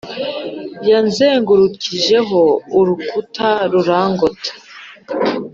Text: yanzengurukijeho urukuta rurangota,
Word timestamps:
yanzengurukijeho 0.89 2.41
urukuta 2.79 3.49
rurangota, 3.71 4.51